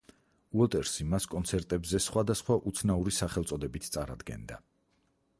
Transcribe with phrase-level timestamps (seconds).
[0.59, 4.57] უოტერსი მას კონცერტებზე სხვადასხვა უცნაური სახელწოდებით წარადგენდა.